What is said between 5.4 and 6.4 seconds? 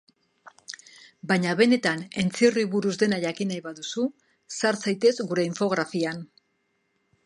infografian.